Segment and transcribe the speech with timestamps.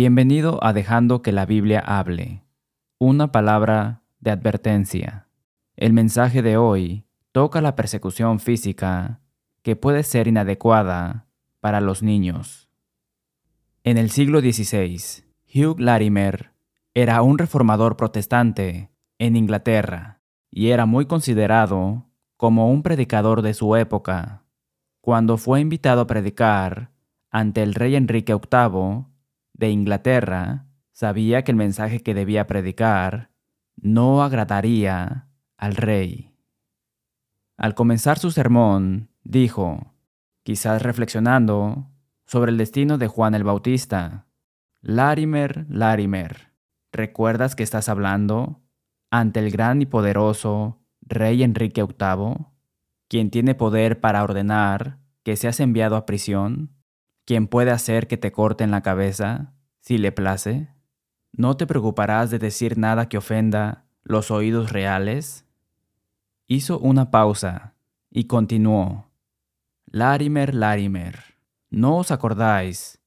[0.00, 2.44] Bienvenido a Dejando que la Biblia hable.
[2.98, 5.26] Una palabra de advertencia.
[5.74, 9.18] El mensaje de hoy toca la persecución física
[9.62, 11.26] que puede ser inadecuada
[11.58, 12.68] para los niños.
[13.82, 16.52] En el siglo XVI, Hugh Latimer
[16.94, 22.06] era un reformador protestante en Inglaterra y era muy considerado
[22.36, 24.44] como un predicador de su época.
[25.00, 26.92] Cuando fue invitado a predicar
[27.32, 29.06] ante el rey Enrique VIII,
[29.58, 33.30] de Inglaterra sabía que el mensaje que debía predicar
[33.76, 36.34] no agradaría al rey.
[37.56, 39.94] Al comenzar su sermón, dijo,
[40.44, 41.90] quizás reflexionando
[42.24, 44.26] sobre el destino de Juan el Bautista,
[44.80, 46.52] Larimer, Larimer,
[46.92, 48.62] ¿recuerdas que estás hablando
[49.10, 52.46] ante el gran y poderoso rey Enrique VIII,
[53.08, 56.77] quien tiene poder para ordenar que seas enviado a prisión?
[57.28, 60.72] Quien puede hacer que te corten la cabeza, si le place?
[61.30, 65.44] ¿No te preocuparás de decir nada que ofenda los oídos reales?
[66.46, 67.74] Hizo una pausa
[68.10, 69.10] y continuó.
[69.84, 71.22] Larimer, Larimer,
[71.68, 73.02] ¿no os acordáis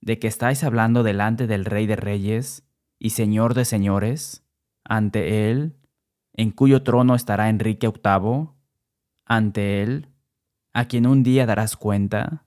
[0.00, 2.62] de que estáis hablando delante del Rey de Reyes
[3.00, 4.44] y Señor de Señores,
[4.84, 5.74] ante Él,
[6.32, 8.50] en cuyo trono estará Enrique VIII,
[9.24, 10.10] ante Él,
[10.72, 12.43] a quien un día darás cuenta?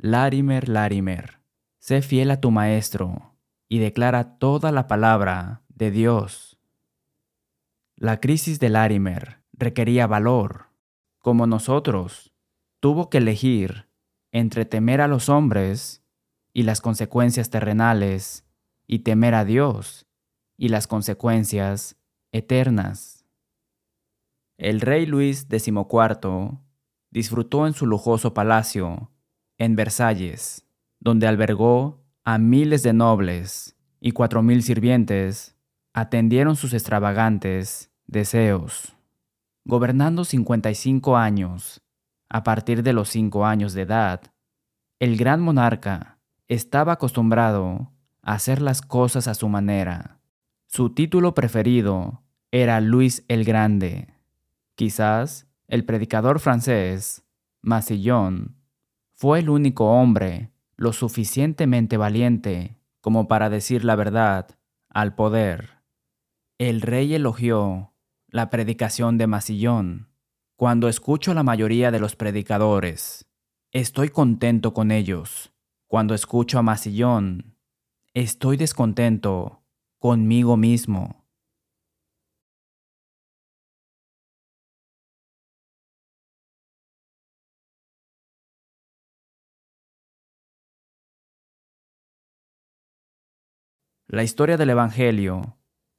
[0.00, 1.40] Larimer, Larimer,
[1.80, 3.34] sé fiel a tu maestro
[3.68, 6.56] y declara toda la palabra de Dios.
[7.96, 10.66] La crisis de Larimer requería valor.
[11.18, 12.32] Como nosotros,
[12.78, 13.88] tuvo que elegir
[14.30, 16.04] entre temer a los hombres
[16.52, 18.46] y las consecuencias terrenales
[18.86, 20.06] y temer a Dios
[20.56, 21.96] y las consecuencias
[22.30, 23.24] eternas.
[24.58, 26.56] El rey Luis XIV
[27.10, 29.10] disfrutó en su lujoso palacio
[29.58, 30.66] en Versalles,
[31.00, 35.56] donde albergó a miles de nobles y cuatro mil sirvientes,
[35.92, 38.96] atendieron sus extravagantes deseos.
[39.64, 41.82] Gobernando 55 años,
[42.28, 44.20] a partir de los cinco años de edad,
[45.00, 50.20] el gran monarca estaba acostumbrado a hacer las cosas a su manera.
[50.66, 54.14] Su título preferido era Luis el Grande.
[54.74, 57.24] Quizás el predicador francés,
[57.62, 58.57] Massillon,
[59.20, 64.56] fue el único hombre lo suficientemente valiente como para decir la verdad
[64.90, 65.82] al poder.
[66.56, 67.94] El rey elogió
[68.28, 70.08] la predicación de Masillón.
[70.54, 73.26] Cuando escucho a la mayoría de los predicadores,
[73.72, 75.52] estoy contento con ellos.
[75.88, 77.56] Cuando escucho a Masillón,
[78.14, 79.64] estoy descontento
[79.98, 81.27] conmigo mismo.
[94.10, 95.58] La historia del Evangelio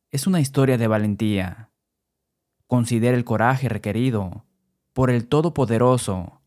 [0.10, 1.70] es una historia de valentía.
[2.66, 4.48] Considera el coraje requerido
[4.94, 6.42] por el Todopoderoso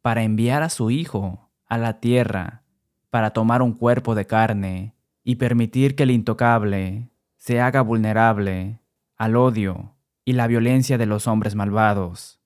[0.00, 2.64] para enviar a su Hijo a la tierra
[3.10, 8.80] para tomar un cuerpo de carne y permitir que el intocable se haga vulnerable
[9.18, 9.94] al odio
[10.24, 12.40] y la violencia de los hombres malvados.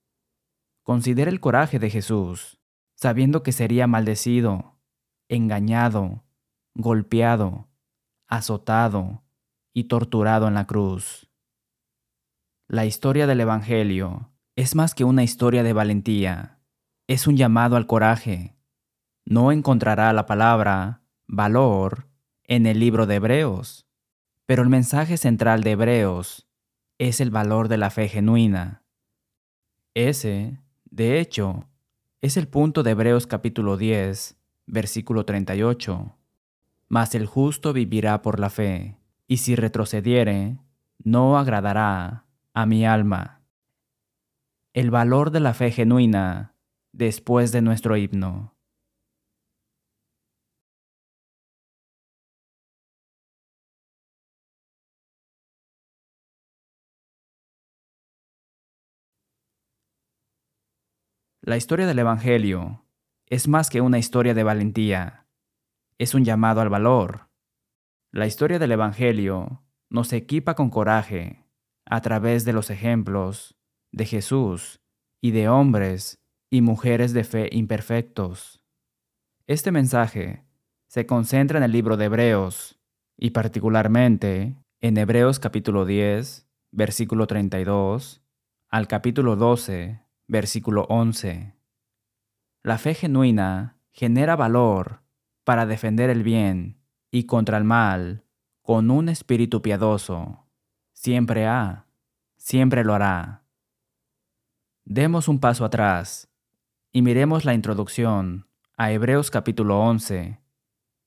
[0.83, 2.59] Considera el coraje de Jesús,
[2.97, 4.81] sabiendo que sería maldecido,
[5.29, 6.25] engañado,
[6.75, 7.66] golpeado
[8.29, 9.23] azotado
[9.73, 11.31] y torturado en la cruz.
[12.69, 16.59] La historia del Evangelio es más que una historia de valentía,
[17.07, 18.57] es un llamado al coraje.
[19.25, 22.09] No encontrará la palabra valor
[22.45, 23.87] en el libro de Hebreos,
[24.47, 26.49] pero el mensaje central de Hebreos
[26.99, 28.83] es el valor de la fe genuina.
[29.95, 31.69] Ese, de hecho,
[32.21, 34.37] es el punto de Hebreos capítulo 10,
[34.67, 36.17] versículo 38
[36.89, 40.59] mas el justo vivirá por la fe, y si retrocediere,
[41.03, 43.43] no agradará a mi alma.
[44.73, 46.55] El valor de la fe genuina
[46.93, 48.57] después de nuestro himno.
[61.41, 62.85] La historia del Evangelio
[63.27, 65.26] es más que una historia de valentía
[65.99, 67.29] es un llamado al valor.
[68.13, 71.45] La historia del Evangelio nos equipa con coraje
[71.85, 73.57] a través de los ejemplos
[73.93, 74.81] de Jesús
[75.23, 76.19] y de hombres
[76.51, 78.63] y mujeres de fe imperfectos.
[79.47, 80.45] Este mensaje
[80.89, 82.79] se concentra en el libro de Hebreos
[83.17, 88.23] y particularmente en Hebreos capítulo 10, versículo 32
[88.69, 91.55] al capítulo 12, versículo 11.
[92.63, 95.06] La fe genuina genera valor
[95.47, 96.83] para defender el bien
[97.13, 98.25] y contra el mal
[98.63, 100.45] con un espíritu piadoso.
[100.93, 101.87] Siempre ha,
[102.37, 103.45] siempre lo hará.
[104.85, 106.29] Demos un paso atrás
[106.91, 110.41] y miremos la introducción a Hebreos capítulo 11.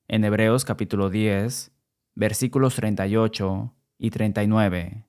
[0.08, 1.72] En Hebreos capítulo 10,
[2.14, 5.06] versículos 38 y 39.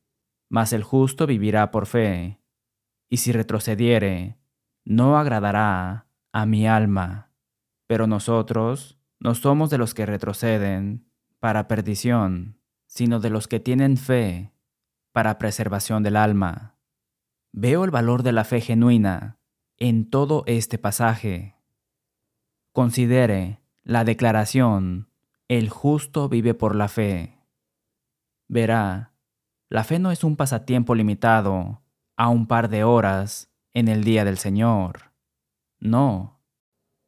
[0.49, 2.41] Mas el justo vivirá por fe,
[3.07, 4.35] y si retrocediere,
[4.83, 7.31] no agradará a mi alma.
[7.87, 11.05] Pero nosotros no somos de los que retroceden
[11.39, 14.51] para perdición, sino de los que tienen fe
[15.11, 16.75] para preservación del alma.
[17.51, 19.37] Veo el valor de la fe genuina
[19.77, 21.55] en todo este pasaje.
[22.71, 25.11] Considere la declaración,
[25.47, 27.37] el justo vive por la fe.
[28.47, 29.13] Verá,
[29.69, 31.83] la fe no es un pasatiempo limitado
[32.17, 35.13] a un par de horas en el día del Señor.
[35.79, 36.41] No,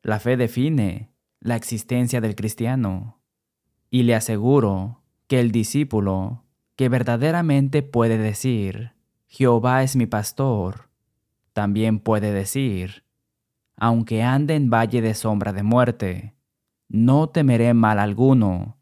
[0.04, 1.13] la fe define
[1.44, 3.20] la existencia del cristiano.
[3.90, 6.46] Y le aseguro que el discípulo
[6.78, 8.94] que verdaderamente puede decir,
[9.28, 10.90] Jehová es mi pastor,
[11.52, 13.04] también puede decir,
[13.76, 16.34] aunque ande en valle de sombra de muerte,
[16.88, 18.78] no temeré mal alguno,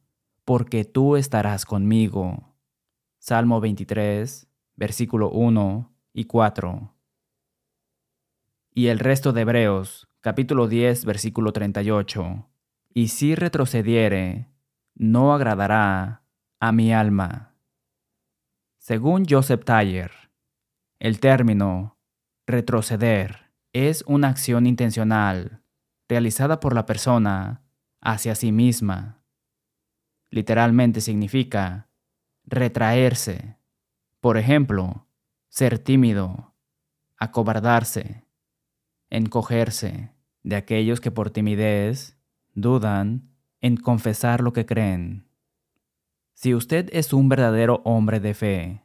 [0.45, 2.53] porque tú estarás conmigo.
[3.17, 6.93] Salmo 23, versículo 1 y 4.
[8.73, 12.47] Y el resto de Hebreos, capítulo 10, versículo 38
[12.93, 14.49] y si retrocediere,
[14.95, 16.23] no agradará
[16.59, 17.55] a mi alma.
[18.77, 20.11] Según Joseph Taller,
[20.99, 21.97] el término
[22.45, 25.63] retroceder es una acción intencional
[26.09, 27.63] realizada por la persona
[28.01, 29.23] hacia sí misma.
[30.29, 31.89] Literalmente significa
[32.43, 33.57] retraerse.
[34.19, 35.07] Por ejemplo,
[35.49, 36.53] ser tímido,
[37.17, 38.25] acobardarse,
[39.09, 42.20] encogerse de aquellos que por timidez
[42.53, 45.27] dudan en confesar lo que creen.
[46.33, 48.83] Si usted es un verdadero hombre de fe,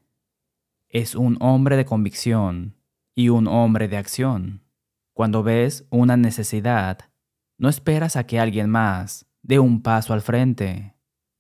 [0.88, 2.76] es un hombre de convicción
[3.14, 4.62] y un hombre de acción.
[5.14, 6.98] Cuando ves una necesidad,
[7.58, 10.94] no esperas a que alguien más dé un paso al frente.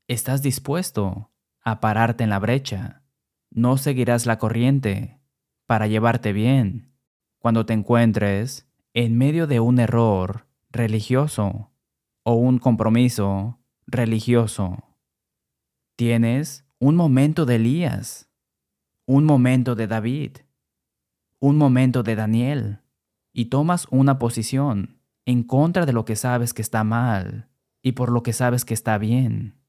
[0.08, 1.30] Estás dispuesto
[1.60, 3.02] a pararte en la brecha.
[3.50, 5.20] No seguirás la corriente
[5.66, 6.92] para llevarte bien
[7.38, 11.70] cuando te encuentres en medio de un error religioso
[12.28, 14.82] o un compromiso religioso.
[15.94, 18.28] Tienes un momento de Elías,
[19.06, 20.38] un momento de David,
[21.38, 22.80] un momento de Daniel,
[23.32, 27.48] y tomas una posición en contra de lo que sabes que está mal
[27.80, 29.62] y por lo que sabes que está bien.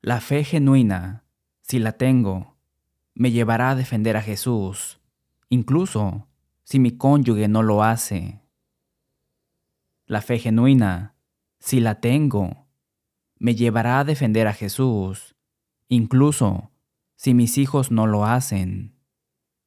[0.00, 1.24] La fe genuina,
[1.60, 2.56] si la tengo,
[3.14, 5.00] me llevará a defender a Jesús,
[5.48, 6.28] incluso
[6.62, 8.42] si mi cónyuge no lo hace.
[10.06, 11.16] La fe genuina
[11.60, 12.66] si la tengo,
[13.38, 15.36] me llevará a defender a Jesús,
[15.88, 16.72] incluso
[17.16, 18.98] si mis hijos no lo hacen,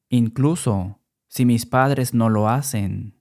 [0.08, 3.20] incluso si mis padres no lo hacen,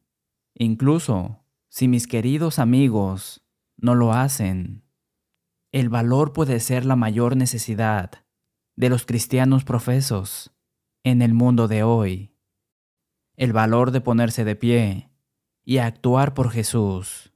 [0.56, 3.48] incluso si mis queridos amigos
[3.78, 4.84] no lo hacen.
[5.72, 8.24] El valor puede ser la mayor necesidad
[8.76, 10.52] de los cristianos profesos
[11.04, 12.36] en el mundo de hoy.
[13.36, 15.10] El valor de ponerse de pie
[15.64, 17.33] y actuar por Jesús.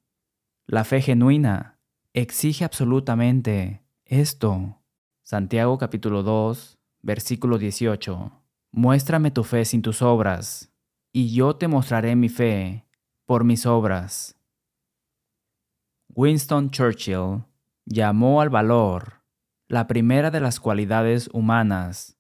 [0.70, 1.80] La fe genuina
[2.12, 4.82] exige absolutamente esto.
[5.24, 8.44] Santiago capítulo 2, versículo 18.
[8.74, 10.74] Muéstrame tu fe sin tus obras,
[11.14, 12.86] y yo te mostraré mi fe
[13.26, 14.38] por mis obras.
[16.10, 17.46] Winston Churchill
[17.86, 19.22] llamó al valor
[19.70, 22.18] la primera de las cualidades humanas,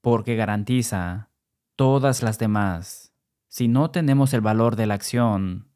[0.00, 1.30] porque garantiza
[1.76, 3.12] todas las demás.
[3.46, 5.68] Si no tenemos el valor de la acción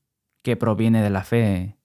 [0.42, 1.77] que proviene de la fe,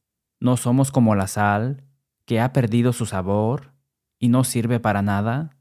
[0.43, 1.85] ¿No somos como la sal
[2.25, 3.71] que ha perdido su sabor
[4.19, 5.55] y no sirve para nada?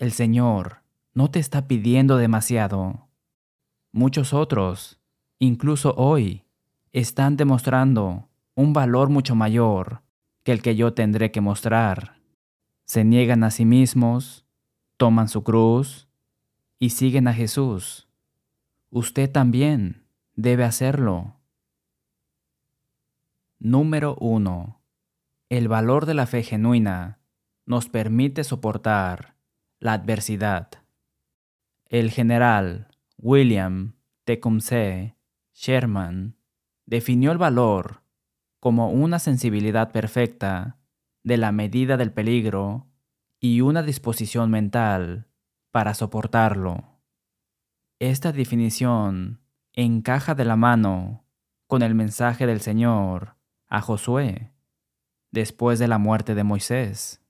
[0.00, 0.78] El Señor
[1.14, 3.06] no te está pidiendo demasiado.
[3.92, 4.98] Muchos otros,
[5.38, 6.42] incluso hoy,
[6.92, 10.02] están demostrando un valor mucho mayor
[10.42, 12.20] que el que yo tendré que mostrar.
[12.86, 14.46] Se niegan a sí mismos,
[14.96, 16.08] toman su cruz
[16.80, 18.08] y siguen a Jesús.
[18.90, 20.02] Usted también
[20.34, 21.37] debe hacerlo.
[23.60, 24.80] Número 1.
[25.48, 27.18] El valor de la fe genuina
[27.66, 29.34] nos permite soportar
[29.80, 30.70] la adversidad.
[31.86, 32.86] El general
[33.16, 35.16] William Tecumseh
[35.54, 36.36] Sherman
[36.86, 38.02] definió el valor
[38.60, 40.78] como una sensibilidad perfecta
[41.24, 42.86] de la medida del peligro
[43.40, 45.26] y una disposición mental
[45.72, 47.00] para soportarlo.
[47.98, 49.40] Esta definición
[49.72, 51.24] encaja de la mano
[51.66, 53.36] con el mensaje del Señor
[53.68, 54.52] a Josué.
[55.30, 57.22] después de la muerte de Moisés.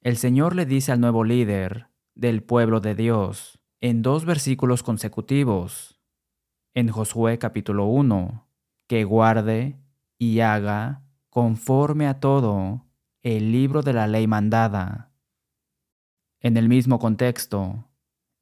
[0.00, 6.00] El Señor le dice al nuevo líder del pueblo de Dios en dos versículos consecutivos,
[6.72, 8.48] en Josué capítulo 1,
[8.86, 9.78] que guarde
[10.18, 12.86] y haga conforme a todo
[13.22, 15.12] el libro de la ley mandada.
[16.40, 17.90] En el mismo contexto,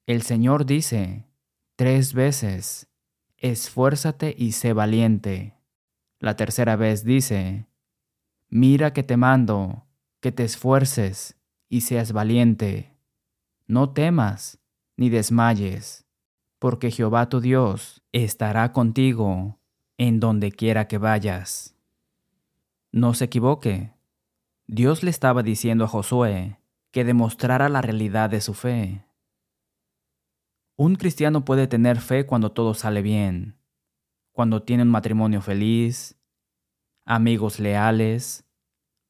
[0.06, 1.26] el Señor dice
[1.76, 2.88] tres veces,
[3.38, 5.53] esfuérzate y sé valiente.
[6.24, 7.66] La tercera vez dice,
[8.48, 9.84] mira que te mando,
[10.20, 11.38] que te esfuerces
[11.68, 12.96] y seas valiente.
[13.66, 14.58] No temas
[14.96, 16.06] ni desmayes,
[16.58, 19.60] porque Jehová tu Dios estará contigo
[19.98, 21.76] en donde quiera que vayas.
[22.90, 23.92] No se equivoque.
[24.66, 26.58] Dios le estaba diciendo a Josué
[26.90, 29.04] que demostrara la realidad de su fe.
[30.76, 33.58] Un cristiano puede tener fe cuando todo sale bien,
[34.34, 36.20] cuando tiene un matrimonio feliz,
[37.06, 38.44] amigos leales,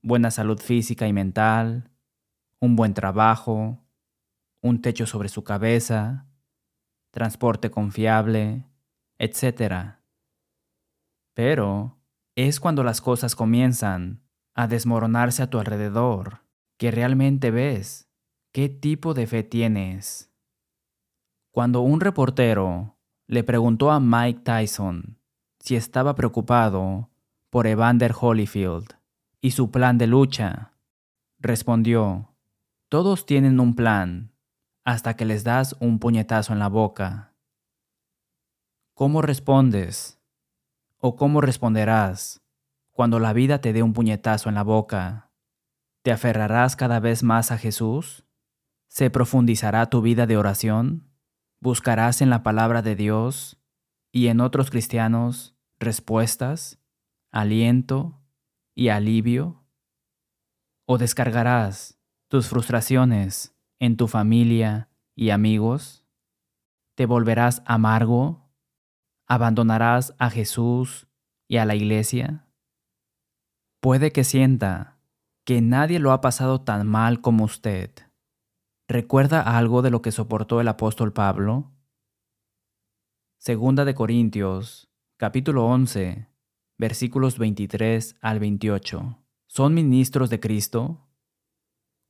[0.03, 1.91] buena salud física y mental,
[2.61, 3.83] un buen trabajo,
[4.61, 6.27] un techo sobre su cabeza,
[7.11, 8.67] transporte confiable,
[9.19, 9.97] etc.
[11.33, 11.97] Pero
[12.37, 14.23] es cuando las cosas comienzan
[14.55, 16.43] a desmoronarse a tu alrededor
[16.77, 18.11] que realmente ves
[18.53, 20.31] qué tipo de fe tienes.
[21.51, 22.94] Cuando un reportero
[23.27, 25.19] le preguntó a Mike Tyson
[25.59, 27.11] si estaba preocupado
[27.51, 28.97] por Evander Holyfield
[29.41, 30.73] y su plan de lucha,
[31.39, 32.35] respondió,
[32.89, 34.33] todos tienen un plan
[34.85, 37.35] hasta que les das un puñetazo en la boca.
[38.95, 40.21] ¿Cómo respondes?
[40.99, 42.43] ¿O cómo responderás
[42.91, 45.31] cuando la vida te dé un puñetazo en la boca?
[46.03, 48.25] ¿Te aferrarás cada vez más a Jesús?
[48.89, 51.14] ¿Se profundizará tu vida de oración?
[51.65, 53.59] ¿Buscarás en la palabra de Dios
[54.13, 56.79] y en otros cristianos respuestas,
[57.33, 58.21] aliento
[58.75, 59.65] y alivio?
[60.87, 66.05] ¿O descargarás tus frustraciones en tu familia y amigos?
[66.97, 68.47] ¿Te volverás amargo?
[69.27, 71.09] ¿Abandonarás a Jesús
[71.49, 72.47] y a la iglesia?
[73.81, 74.99] Puede que sienta
[75.47, 77.91] que nadie lo ha pasado tan mal como usted.
[78.89, 81.73] ¿Recuerda algo de lo que soportó el apóstol Pablo?
[83.39, 86.29] Segunda de Corintios, capítulo 11,
[86.79, 89.19] versículos 23 al 28.
[89.47, 91.05] ¿Son ministros de Cristo?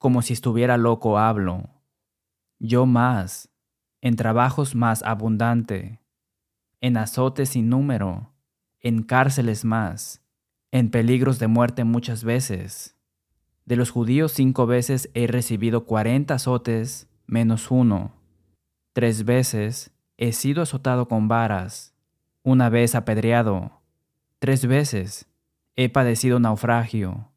[0.05, 1.71] como si estuviera loco hablo.
[2.59, 3.49] Yo más,
[4.03, 6.03] en trabajos más abundante,
[6.83, 8.35] en azotes sin número,
[8.81, 10.23] en cárceles más,
[10.73, 12.94] en peligros de muerte muchas veces.
[13.65, 18.13] De los judíos cinco veces he recibido cuarenta azotes menos uno.
[18.93, 21.95] Tres veces he sido azotado con varas,
[22.43, 23.81] una vez apedreado.
[24.39, 25.27] Tres veces
[25.77, 27.31] he padecido naufragio,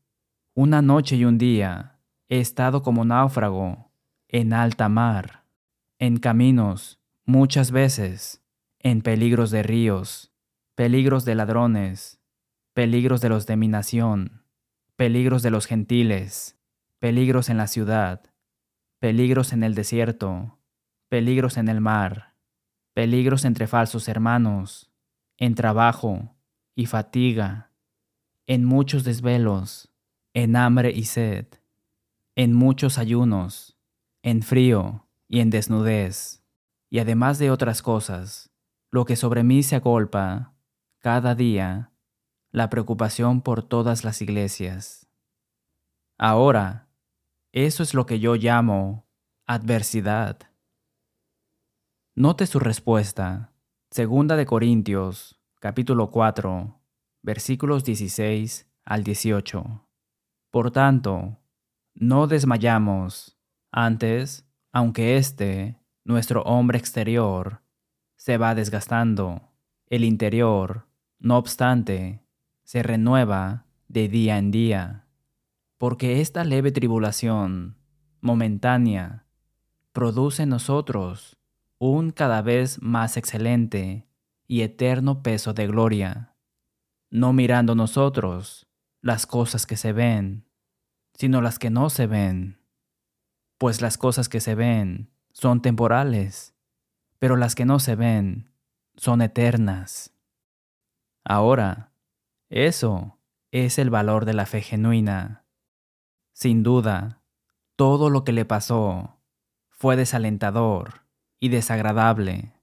[0.53, 1.98] una noche y un día
[2.29, 3.89] He estado como náufrago
[4.27, 5.46] en alta mar,
[5.98, 8.43] en caminos, muchas veces,
[8.79, 10.34] en peligros de ríos,
[10.75, 12.19] peligros de ladrones,
[12.74, 14.43] peligros de los de mi nación,
[14.97, 16.59] peligros de los gentiles,
[16.99, 18.33] peligros en la ciudad,
[18.99, 20.59] peligros en el desierto,
[21.07, 22.35] peligros en el mar,
[22.93, 24.91] peligros entre falsos hermanos,
[25.37, 26.35] en trabajo
[26.75, 27.71] y fatiga,
[28.45, 29.93] en muchos desvelos,
[30.33, 31.47] en hambre y sed
[32.37, 33.79] en muchos ayunos,
[34.21, 36.43] en frío y en desnudez,
[36.87, 38.51] y además de otras cosas,
[38.91, 40.53] lo que sobre mí se agolpa
[40.99, 41.91] cada día,
[42.51, 45.07] la preocupación por todas las iglesias.
[46.17, 46.89] Ahora,
[47.51, 49.07] eso es lo que yo llamo
[49.45, 50.39] adversidad.
[52.15, 53.53] Note su respuesta.
[53.91, 56.81] Segunda de Corintios, capítulo 4,
[57.21, 59.87] versículos 16 al 18.
[60.51, 61.37] Por tanto,
[61.93, 63.37] no desmayamos.
[63.71, 67.61] Antes, aunque este, nuestro hombre exterior,
[68.15, 69.53] se va desgastando,
[69.87, 70.87] el interior,
[71.19, 72.26] no obstante,
[72.67, 75.07] se renueva de día en día,
[75.77, 77.77] porque esta leve tribulación,
[78.19, 79.25] momentánea,
[79.93, 81.38] produce en nosotros
[81.79, 84.05] un cada vez más excelente
[84.47, 86.36] y eterno peso de gloria,
[87.09, 88.67] no mirando nosotros
[89.00, 90.45] las cosas que se ven,
[91.13, 92.59] sino las que no se ven.
[93.57, 96.53] Pues las cosas que se ven son temporales,
[97.17, 98.51] pero las que no se ven
[98.97, 100.12] son eternas.
[101.24, 101.93] Ahora,
[102.49, 103.19] eso
[103.51, 105.45] es el valor de la fe genuina.
[106.33, 107.21] Sin duda,
[107.75, 109.19] todo lo que le pasó
[109.69, 111.05] fue desalentador
[111.39, 112.53] y desagradable.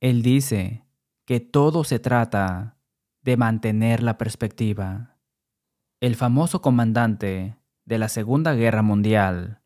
[0.00, 0.84] Él dice
[1.24, 2.76] que todo se trata
[3.22, 5.16] de mantener la perspectiva.
[6.00, 9.62] El famoso comandante de la Segunda Guerra Mundial,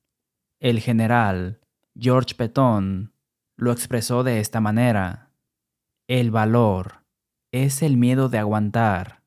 [0.61, 1.61] el general
[1.95, 3.15] George Patton,
[3.57, 5.31] lo expresó de esta manera.
[6.07, 7.06] El valor
[7.65, 9.23] es el miedo de aguantar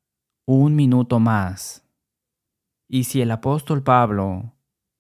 [0.45, 1.83] un minuto más.
[2.88, 4.53] Y si el apóstol Pablo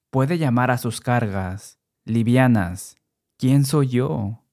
[0.09, 2.97] puede llamar a sus cargas livianas,
[3.37, 4.43] ¿quién soy yo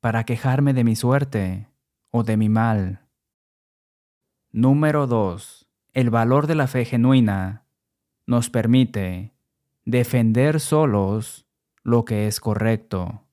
[0.00, 1.68] para quejarme de mi suerte
[2.10, 3.06] o de mi mal?
[4.52, 5.68] Número 2.
[5.92, 7.64] El valor de la fe genuina
[8.26, 9.34] nos permite
[9.84, 11.46] defender solos
[11.82, 13.24] lo que es correcto.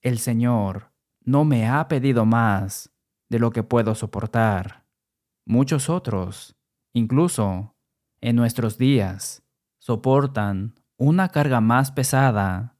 [0.00, 0.92] El Señor
[1.24, 2.90] no me ha pedido más
[3.28, 4.86] de lo que puedo soportar.
[5.46, 6.56] Muchos otros,
[6.92, 7.76] incluso
[8.20, 9.42] en nuestros días,
[9.78, 12.76] soportan una carga más pesada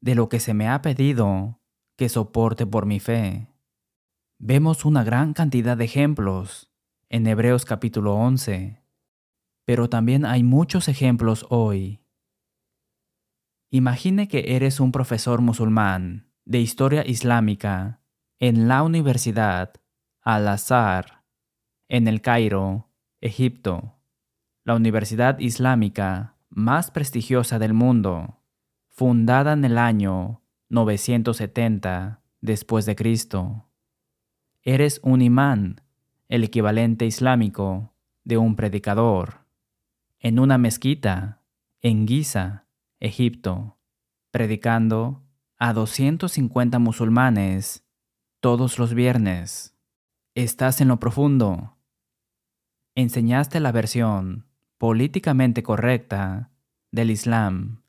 [0.00, 1.60] de lo que se me ha pedido
[1.96, 3.48] que soporte por mi fe.
[4.38, 6.72] Vemos una gran cantidad de ejemplos
[7.08, 8.82] en Hebreos capítulo 11,
[9.64, 12.00] pero también hay muchos ejemplos hoy.
[13.70, 18.02] Imagine que eres un profesor musulmán de historia islámica
[18.40, 19.81] en la Universidad
[20.24, 21.24] Al-Azhar,
[21.88, 22.88] en el Cairo,
[23.20, 23.96] Egipto,
[24.62, 28.38] la universidad islámica más prestigiosa del mundo,
[28.88, 33.68] fundada en el año 970 después de Cristo.
[34.62, 35.80] Eres un imán,
[36.28, 39.44] el equivalente islámico de un predicador,
[40.20, 41.42] en una mezquita
[41.80, 42.66] en Giza,
[43.00, 43.76] Egipto,
[44.30, 45.24] predicando
[45.58, 47.84] a 250 musulmanes
[48.38, 49.71] todos los viernes.
[50.34, 51.76] Estás en lo profundo.
[52.94, 54.46] Enseñaste la versión
[54.78, 56.50] políticamente correcta
[56.90, 57.82] del Islam,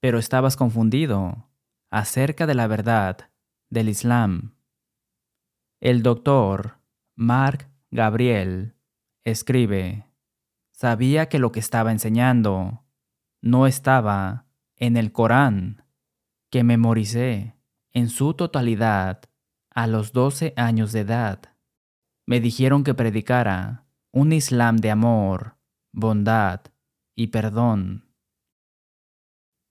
[0.00, 1.50] pero estabas confundido
[1.90, 3.30] acerca de la verdad
[3.68, 4.54] del Islam.
[5.78, 6.78] El doctor
[7.14, 8.74] Mark Gabriel
[9.24, 10.06] escribe,
[10.72, 12.84] sabía que lo que estaba enseñando
[13.42, 15.84] no estaba en el Corán,
[16.48, 17.54] que memoricé
[17.92, 19.24] en su totalidad
[19.68, 21.55] a los 12 años de edad.
[22.26, 25.58] Me dijeron que predicara un Islam de amor,
[25.92, 26.60] bondad
[27.14, 28.12] y perdón.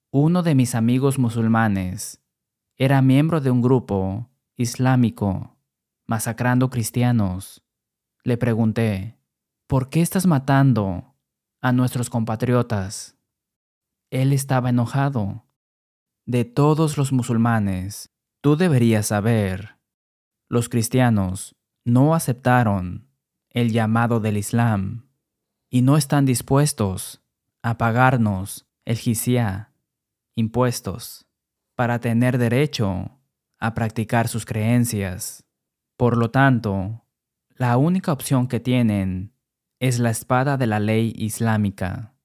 [0.10, 2.24] Uno de mis amigos musulmanes
[2.78, 5.58] era miembro de un grupo islámico
[6.08, 7.62] masacrando cristianos.
[8.24, 9.20] Le pregunté,
[9.68, 11.14] ¿por qué estás matando
[11.60, 13.18] a nuestros compatriotas?
[14.12, 15.46] Él estaba enojado.
[16.26, 19.78] De todos los musulmanes, tú deberías saber,
[20.48, 23.08] los cristianos no aceptaron
[23.52, 25.08] el llamado del Islam
[25.70, 27.24] y no están dispuestos
[27.62, 29.72] a pagarnos el jizya,
[30.36, 31.28] impuestos,
[31.76, 33.20] para tener derecho
[33.60, 35.46] a practicar sus creencias.
[35.96, 37.06] Por lo tanto,
[37.50, 39.34] la única opción que tienen
[39.80, 42.16] es la espada de la ley islámica.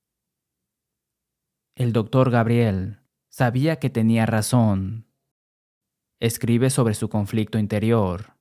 [1.75, 5.07] El doctor Gabriel sabía que tenía razón.
[6.18, 8.39] Escribe sobre su conflicto interior.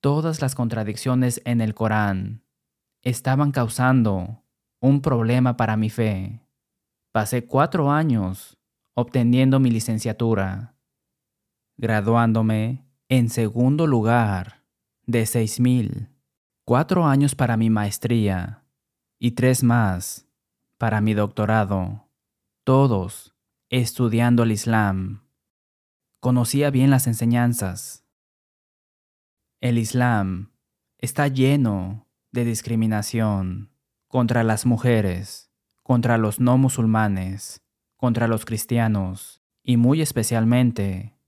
[0.00, 2.42] Todas las contradicciones en el Corán
[3.02, 4.42] estaban causando
[4.80, 6.40] un problema para mi fe.
[7.12, 8.58] Pasé cuatro años
[8.94, 10.74] obteniendo mi licenciatura,
[11.76, 14.64] graduándome en segundo lugar
[15.04, 16.08] de seis mil,
[16.64, 18.64] cuatro años para mi maestría
[19.18, 20.26] y tres más
[20.78, 22.08] para mi doctorado,
[22.64, 23.34] todos
[23.70, 25.26] estudiando el Islam.
[26.20, 28.05] Conocía bien las enseñanzas.
[29.60, 30.52] El Islam
[30.98, 33.70] está lleno de discriminación
[34.06, 35.50] contra las mujeres,
[35.82, 37.62] contra los no musulmanes,
[37.96, 41.18] contra los cristianos y muy especialmente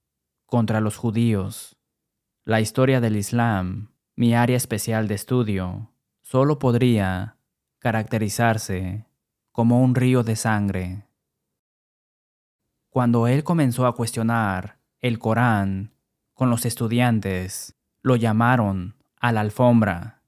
[0.44, 1.78] contra los judíos.
[2.44, 7.38] La historia del Islam, mi área especial de estudio, solo podría
[7.78, 9.06] caracterizarse
[9.52, 11.06] como un río de sangre.
[12.90, 15.94] Cuando él comenzó a cuestionar el Corán
[16.34, 20.22] con los estudiantes, lo llamaron a la alfombra.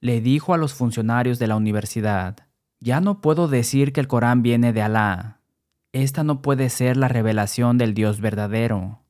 [0.00, 2.36] Le dijo a los funcionarios de la universidad,
[2.80, 5.40] ya no puedo decir que el Corán viene de Alá.
[5.92, 9.00] Esta no puede ser la revelación del Dios verdadero.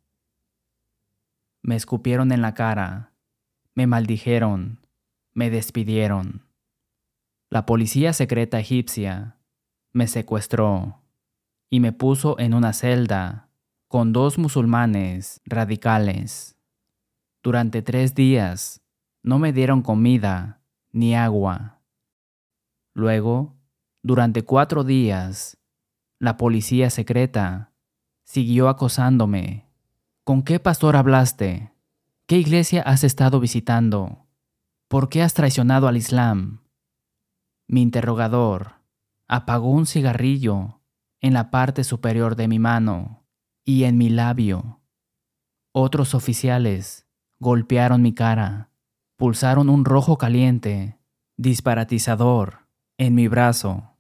[1.63, 3.13] Me escupieron en la cara,
[3.75, 4.79] me maldijeron,
[5.33, 6.43] me despidieron.
[7.51, 9.37] La policía secreta egipcia
[9.93, 11.03] me secuestró
[11.71, 13.49] y me puso en una celda
[13.89, 16.54] con dos musulmanes radicales.
[17.45, 18.81] Durante tres días
[19.23, 21.83] no me dieron comida ni agua.
[22.95, 23.55] Luego,
[24.03, 25.59] durante cuatro días,
[26.19, 27.75] la policía secreta
[28.25, 29.69] siguió acosándome.
[30.25, 31.75] ¿Con qué pastor hablaste?
[32.27, 34.27] ¿Qué iglesia has estado visitando?
[34.89, 36.63] ¿Por qué has traicionado al Islam?
[37.69, 38.77] Mi interrogador
[39.29, 40.81] apagó un cigarrillo
[41.21, 43.27] en la parte superior de mi mano
[43.67, 44.81] y en mi labio.
[45.73, 47.04] Otros oficiales
[47.39, 48.71] golpearon mi cara,
[49.17, 50.99] pulsaron un rojo caliente,
[51.37, 52.67] disparatizador,
[52.99, 53.97] en mi brazo.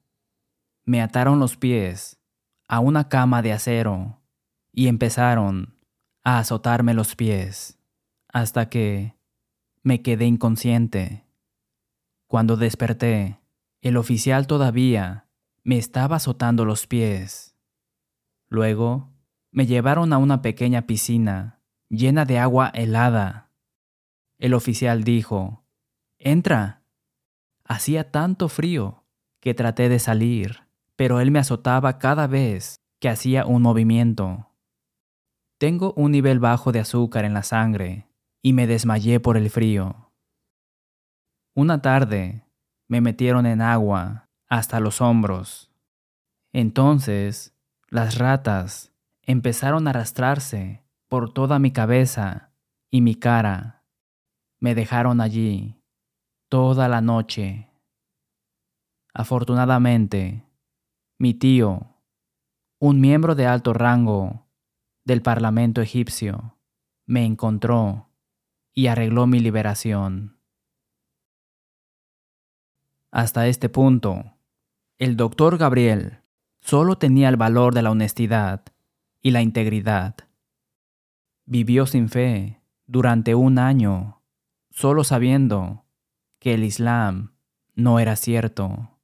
[0.85, 2.21] Me ataron los pies
[2.69, 4.23] a una cama de acero
[4.73, 5.79] y empezaron
[6.23, 7.79] a azotarme los pies
[8.29, 9.17] hasta que
[9.83, 11.27] me quedé inconsciente.
[12.27, 13.41] Cuando desperté,
[13.81, 15.29] el oficial todavía
[15.63, 17.55] me estaba azotando los pies.
[18.49, 19.13] Luego,
[19.51, 21.61] me llevaron a una pequeña piscina
[21.97, 23.51] llena de agua helada.
[24.39, 25.65] El oficial dijo,
[26.19, 26.83] Entra.
[27.65, 29.05] Hacía tanto frío
[29.41, 34.51] que traté de salir, pero él me azotaba cada vez que hacía un movimiento.
[35.59, 38.09] Tengo un nivel bajo de azúcar en la sangre
[38.43, 40.13] y me desmayé por el frío.
[41.55, 42.45] Una tarde
[42.89, 45.71] me metieron en agua hasta los hombros.
[46.53, 47.55] Entonces
[47.89, 50.84] las ratas empezaron a arrastrarse
[51.15, 52.51] por toda mi cabeza
[52.91, 53.85] y mi cara.
[54.59, 55.81] Me dejaron allí
[56.49, 57.71] toda la noche.
[59.13, 60.45] Afortunadamente,
[61.17, 62.01] mi tío,
[62.81, 64.49] un miembro de alto rango
[65.05, 66.59] del Parlamento egipcio,
[67.07, 68.11] me encontró
[68.73, 70.41] y arregló mi liberación.
[73.13, 74.35] Hasta este punto,
[74.99, 76.23] el doctor Gabriel
[76.61, 78.65] solo tenía el valor de la honestidad
[79.23, 80.24] y la integridad.
[81.47, 84.23] Vivió sin fe durante un año,
[84.71, 85.85] solo sabiendo
[86.39, 87.35] que el Islam
[87.75, 88.99] no era cierto.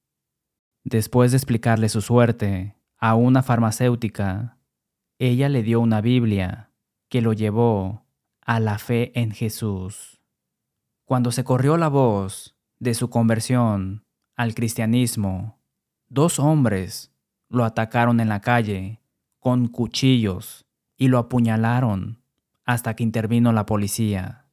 [0.85, 4.57] Después de explicarle su suerte a una farmacéutica,
[5.19, 6.71] ella le dio una Biblia
[7.11, 8.07] que lo llevó
[8.41, 10.23] a la fe en Jesús.
[11.05, 15.61] Cuando se corrió la voz de su conversión al cristianismo,
[16.09, 17.13] dos hombres
[17.51, 19.03] lo atacaron en la calle
[19.41, 20.65] con cuchillos
[20.97, 22.20] y lo apuñalaron
[22.71, 24.47] hasta que intervino la policía.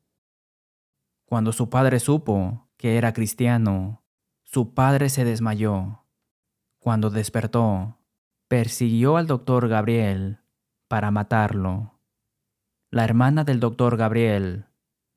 [1.25, 4.03] Cuando su padre supo que era cristiano,
[4.43, 6.03] su padre se desmayó.
[6.79, 7.99] Cuando despertó,
[8.47, 10.39] persiguió al doctor Gabriel
[10.87, 11.99] para matarlo.
[12.89, 14.65] La hermana del doctor Gabriel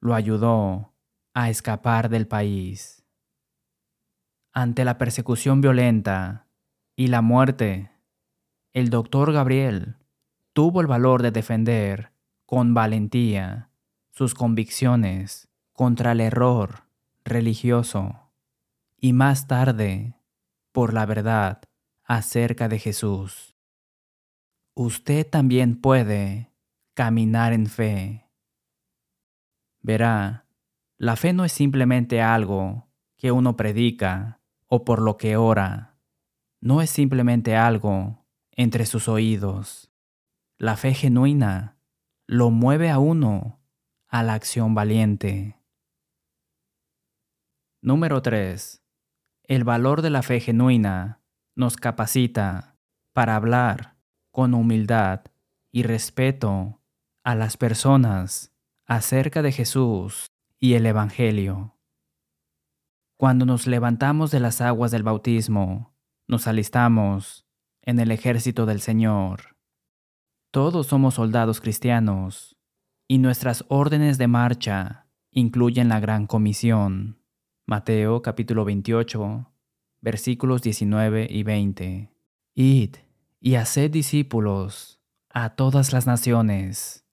[0.03, 0.93] lo ayudó
[1.33, 3.07] a escapar del país.
[4.53, 6.49] Ante la persecución violenta
[6.97, 7.93] y la muerte,
[8.75, 9.97] el doctor Gabriel
[10.53, 12.20] tuvo el valor de defender
[12.51, 13.71] con valentía
[14.11, 16.89] sus convicciones contra el error
[17.25, 18.33] religioso
[18.97, 20.17] y más tarde
[20.73, 21.63] por la verdad
[22.03, 23.55] acerca de Jesús.
[24.75, 26.51] Usted también puede
[26.95, 28.27] caminar en fe.
[29.81, 30.45] Verá,
[30.99, 36.01] la fe no es simplemente algo que uno predica o por lo que ora,
[36.61, 39.93] no es simplemente algo entre sus oídos.
[40.59, 41.77] La fe genuina
[42.31, 43.59] lo mueve a uno
[44.07, 45.57] a la acción valiente.
[47.83, 48.85] Número 3.
[49.43, 51.25] El valor de la fe genuina
[51.57, 52.79] nos capacita
[53.13, 53.97] para hablar
[54.31, 55.23] con humildad
[55.73, 56.81] y respeto
[57.25, 58.55] a las personas
[58.87, 61.81] acerca de Jesús y el Evangelio.
[63.17, 65.97] Cuando nos levantamos de las aguas del bautismo,
[66.29, 67.45] nos alistamos
[67.83, 69.60] en el ejército del Señor.
[70.53, 72.57] Todos somos soldados cristianos
[73.07, 77.23] y nuestras órdenes de marcha incluyen la gran comisión.
[77.67, 79.49] Mateo capítulo 28,
[80.01, 82.13] versículos 19 y 20.
[82.57, 82.97] Id
[83.39, 87.05] y haced discípulos a todas las naciones,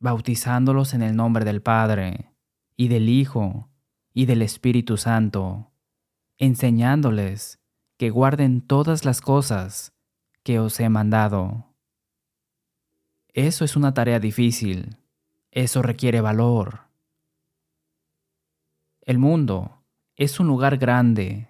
[0.00, 2.32] bautizándolos en el nombre del Padre
[2.76, 3.70] y del Hijo
[4.12, 5.70] y del Espíritu Santo,
[6.38, 7.60] enseñándoles
[7.96, 9.92] que guarden todas las cosas
[10.42, 11.69] que os he mandado.
[13.32, 14.96] Eso es una tarea difícil,
[15.52, 16.88] eso requiere valor.
[19.02, 19.84] El mundo
[20.16, 21.48] es un lugar grande.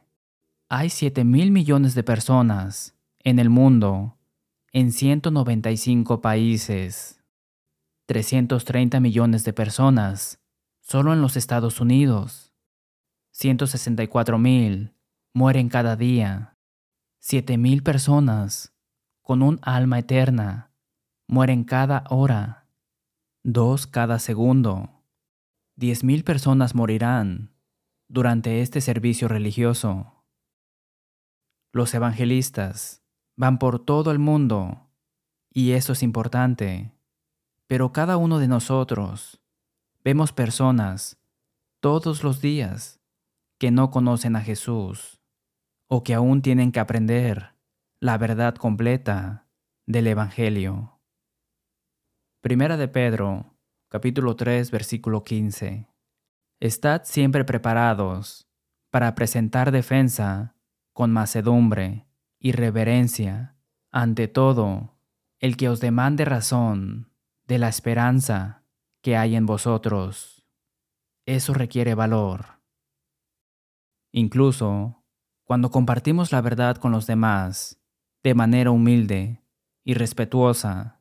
[0.68, 4.18] Hay 7 mil millones de personas en el mundo,
[4.72, 7.22] en 195 países.
[8.06, 10.38] 330 millones de personas
[10.80, 12.52] solo en los Estados Unidos.
[13.30, 14.92] 164 mil
[15.32, 16.58] mueren cada día.
[17.20, 18.74] 7 mil personas
[19.22, 20.69] con un alma eterna
[21.30, 22.66] mueren cada hora.
[23.44, 25.04] Dos cada segundo.
[25.76, 27.54] Diez mil personas morirán
[28.08, 30.24] durante este servicio religioso.
[31.72, 33.04] Los evangelistas
[33.36, 34.90] van por todo el mundo
[35.52, 36.92] y eso es importante,
[37.68, 39.40] pero cada uno de nosotros
[40.02, 41.22] vemos personas
[41.78, 43.00] todos los días
[43.58, 45.18] que no conocen a Jesús.
[45.92, 47.56] o que aún tienen que aprender
[47.98, 49.48] la verdad completa
[49.86, 50.99] del Evangelio.
[52.42, 53.54] Primera de Pedro,
[53.90, 55.86] capítulo 3, versículo 15.
[56.58, 58.48] Estad siempre preparados
[58.90, 60.56] para presentar defensa
[60.94, 62.06] con macedumbre
[62.38, 63.58] y reverencia
[63.90, 64.96] ante todo
[65.38, 67.12] el que os demande razón
[67.46, 68.64] de la esperanza
[69.02, 70.48] que hay en vosotros.
[71.26, 72.62] Eso requiere valor.
[74.12, 75.04] Incluso
[75.44, 77.82] cuando compartimos la verdad con los demás
[78.22, 79.44] de manera humilde
[79.84, 80.99] y respetuosa,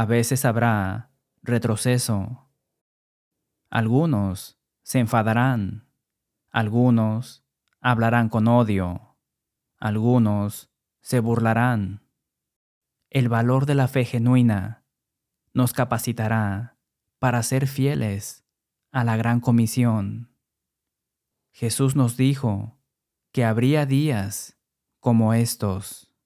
[0.00, 2.48] a veces habrá retroceso.
[3.68, 5.90] Algunos se enfadarán,
[6.48, 7.44] algunos
[7.82, 9.18] hablarán con odio,
[9.76, 12.08] algunos se burlarán.
[13.10, 14.86] El valor de la fe genuina
[15.52, 16.78] nos capacitará
[17.18, 18.46] para ser fieles
[18.92, 20.34] a la gran comisión.
[21.52, 22.80] Jesús nos dijo
[23.32, 24.58] que habría días
[24.98, 26.16] como estos.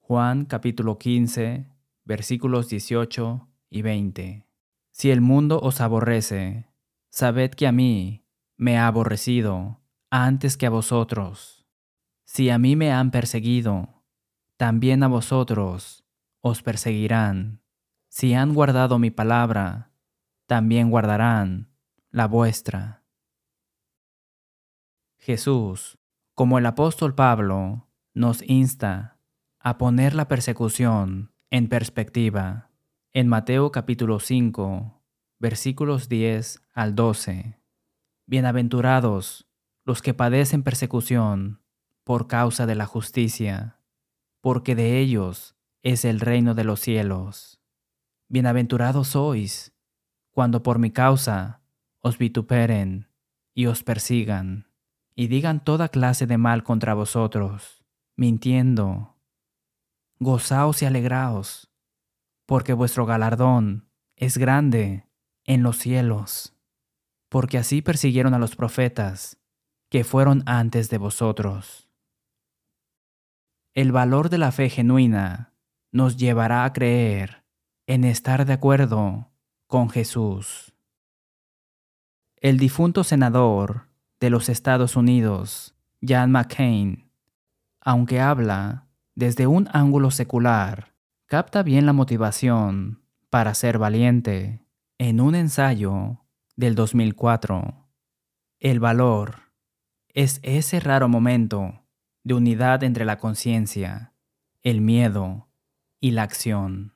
[0.00, 1.75] Juan capítulo 15,
[2.06, 4.46] versículos 18 y 20.
[4.92, 6.70] Si el mundo os aborrece,
[7.10, 8.24] sabed que a mí
[8.56, 11.66] me ha aborrecido antes que a vosotros.
[12.24, 14.04] Si a mí me han perseguido,
[14.56, 16.04] también a vosotros
[16.40, 17.60] os perseguirán.
[18.08, 19.92] Si han guardado mi palabra,
[20.46, 21.70] también guardarán
[22.10, 23.04] la vuestra.
[25.18, 25.98] Jesús,
[26.34, 29.18] como el apóstol Pablo, nos insta
[29.58, 32.70] a poner la persecución en perspectiva.
[33.12, 35.02] En Mateo capítulo 5,
[35.38, 37.60] versículos 10 al 12.
[38.26, 39.46] Bienaventurados
[39.84, 41.62] los que padecen persecución
[42.02, 43.80] por causa de la justicia,
[44.40, 47.60] porque de ellos es el reino de los cielos.
[48.28, 49.72] Bienaventurados sois
[50.32, 51.62] cuando por mi causa
[52.00, 53.08] os vituperen
[53.54, 54.66] y os persigan,
[55.14, 57.84] y digan toda clase de mal contra vosotros,
[58.16, 59.15] mintiendo
[60.18, 61.70] gozaos y alegraos,
[62.46, 65.06] porque vuestro galardón es grande
[65.44, 66.54] en los cielos,
[67.28, 69.38] porque así persiguieron a los profetas
[69.90, 71.88] que fueron antes de vosotros.
[73.74, 75.52] El valor de la fe genuina
[75.92, 77.44] nos llevará a creer
[77.86, 79.30] en estar de acuerdo
[79.66, 80.74] con Jesús.
[82.36, 85.74] El difunto senador de los Estados Unidos,
[86.06, 87.10] John McCain,
[87.80, 88.85] aunque habla
[89.16, 94.60] desde un ángulo secular, capta bien la motivación para ser valiente
[94.98, 96.20] en un ensayo
[96.54, 97.88] del 2004.
[98.60, 99.36] El valor
[100.12, 101.82] es ese raro momento
[102.24, 104.12] de unidad entre la conciencia,
[104.62, 105.48] el miedo
[105.98, 106.94] y la acción.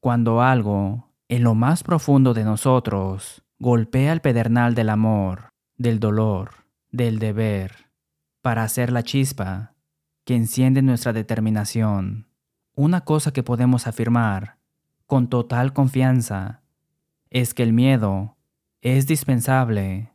[0.00, 6.66] Cuando algo, en lo más profundo de nosotros, golpea el pedernal del amor, del dolor,
[6.90, 7.90] del deber,
[8.40, 9.74] para hacer la chispa
[10.28, 12.26] que enciende nuestra determinación.
[12.74, 14.58] Una cosa que podemos afirmar
[15.06, 16.60] con total confianza
[17.30, 18.36] es que el miedo
[18.82, 20.12] es dispensable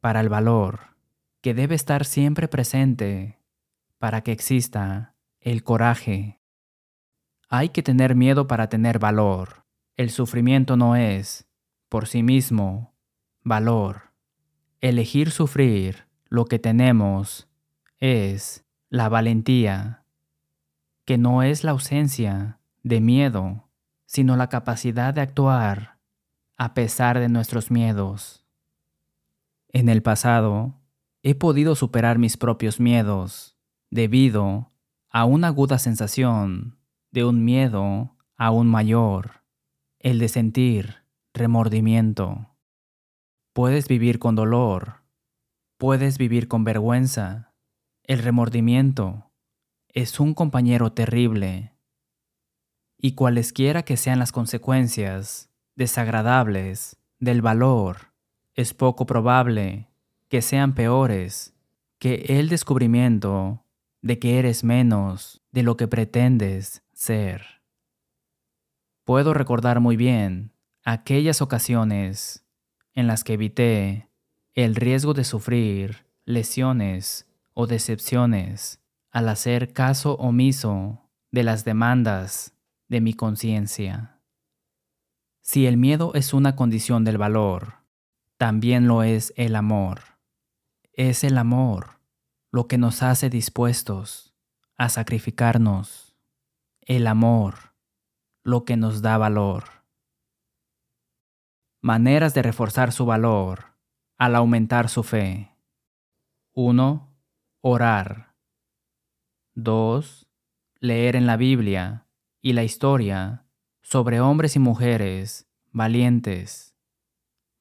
[0.00, 0.94] para el valor,
[1.40, 3.40] que debe estar siempre presente
[3.98, 6.38] para que exista el coraje.
[7.48, 9.64] Hay que tener miedo para tener valor.
[9.96, 11.48] El sufrimiento no es,
[11.88, 12.94] por sí mismo,
[13.42, 14.12] valor.
[14.80, 17.48] Elegir sufrir lo que tenemos
[17.98, 18.65] es
[18.96, 20.04] la valentía,
[21.04, 23.68] que no es la ausencia de miedo,
[24.06, 25.98] sino la capacidad de actuar
[26.56, 28.46] a pesar de nuestros miedos.
[29.68, 30.80] En el pasado,
[31.22, 33.58] he podido superar mis propios miedos
[33.90, 34.72] debido
[35.10, 36.78] a una aguda sensación
[37.10, 39.42] de un miedo aún mayor,
[39.98, 41.04] el de sentir
[41.34, 42.56] remordimiento.
[43.52, 45.02] Puedes vivir con dolor,
[45.78, 47.52] puedes vivir con vergüenza,
[48.06, 49.32] el remordimiento
[49.88, 51.72] es un compañero terrible
[52.98, 58.12] y cualesquiera que sean las consecuencias desagradables del valor,
[58.54, 59.88] es poco probable
[60.28, 61.54] que sean peores
[61.98, 63.64] que el descubrimiento
[64.02, 67.62] de que eres menos de lo que pretendes ser.
[69.04, 70.52] Puedo recordar muy bien
[70.84, 72.44] aquellas ocasiones
[72.92, 74.08] en las que evité
[74.54, 77.26] el riesgo de sufrir lesiones
[77.58, 82.52] o decepciones al hacer caso omiso de las demandas
[82.86, 84.20] de mi conciencia.
[85.40, 87.76] Si el miedo es una condición del valor,
[88.36, 90.02] también lo es el amor.
[90.92, 91.98] Es el amor
[92.52, 94.34] lo que nos hace dispuestos
[94.76, 96.14] a sacrificarnos.
[96.82, 97.72] El amor
[98.42, 99.64] lo que nos da valor.
[101.80, 103.76] Maneras de reforzar su valor
[104.18, 105.56] al aumentar su fe.
[106.52, 107.05] 1
[107.68, 108.36] orar.
[109.56, 110.28] 2.
[110.78, 112.06] Leer en la Biblia
[112.40, 113.44] y la historia
[113.82, 116.76] sobre hombres y mujeres valientes.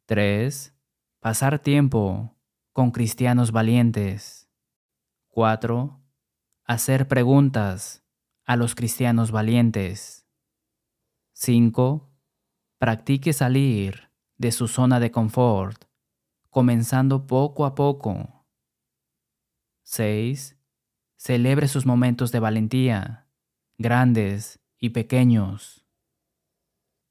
[0.05, 0.75] 3.
[1.19, 2.37] Pasar tiempo
[2.71, 4.47] con cristianos valientes.
[5.29, 5.99] 4.
[6.65, 8.03] Hacer preguntas
[8.45, 10.27] a los cristianos valientes.
[11.33, 12.11] 5.
[12.77, 15.85] Practique salir de su zona de confort,
[16.51, 18.34] comenzando poco a poco.
[19.85, 20.57] 6.
[21.15, 23.27] Celebre sus momentos de valentía,
[23.77, 25.85] grandes y pequeños.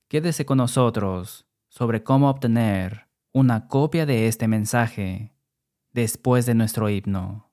[0.08, 5.36] Quédese con nosotros sobre cómo obtener una copia de este mensaje
[5.92, 7.52] después de nuestro himno.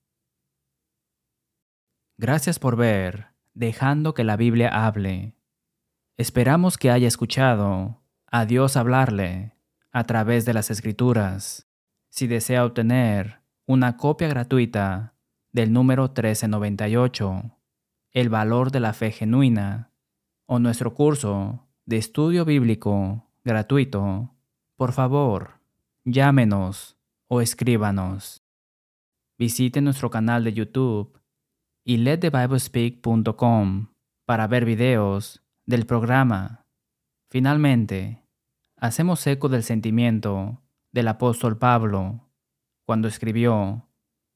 [2.18, 5.36] Gracias por ver Dejando que la Biblia hable.
[6.18, 9.56] Esperamos que haya escuchado a Dios hablarle
[9.92, 11.68] a través de las Escrituras.
[12.10, 13.41] Si desea obtener
[13.72, 15.16] una copia gratuita
[15.54, 17.58] del número 1398,
[18.12, 19.94] El valor de la fe genuina,
[20.46, 24.36] o nuestro curso de estudio bíblico gratuito,
[24.76, 25.62] por favor,
[26.04, 26.98] llámenos
[27.30, 28.44] o escríbanos.
[29.38, 31.18] Visite nuestro canal de YouTube
[31.86, 33.88] y letthebiblespeak.com
[34.26, 36.66] para ver videos del programa.
[37.30, 38.28] Finalmente,
[38.76, 42.31] hacemos eco del sentimiento del apóstol Pablo
[42.86, 43.90] cuando escribió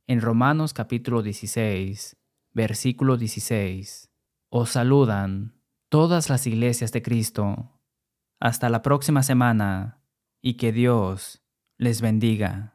[0.08, 2.18] en Romanos capítulo 16,
[2.54, 4.12] versículo 16,
[4.50, 7.82] Os saludan todas las iglesias de Cristo.
[8.40, 10.02] Hasta la próxima semana
[10.42, 11.44] y que Dios
[11.78, 12.75] les bendiga.